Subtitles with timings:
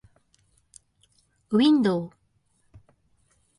[1.53, 2.01] window